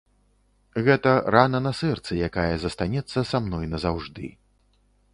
Гэта 0.87 1.11
рана 1.35 1.59
на 1.67 1.73
сэрцы, 1.81 2.11
якая 2.31 2.49
застанецца 2.65 3.27
са 3.33 3.45
мной 3.49 3.73
назаўжды. 3.75 4.35